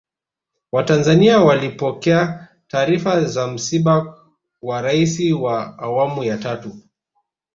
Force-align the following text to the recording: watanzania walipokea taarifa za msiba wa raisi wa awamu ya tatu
watanzania 0.71 1.39
walipokea 1.39 2.47
taarifa 2.67 3.25
za 3.25 3.47
msiba 3.47 4.23
wa 4.61 4.81
raisi 4.81 5.33
wa 5.33 5.77
awamu 5.79 6.23
ya 6.23 6.37
tatu 6.37 6.77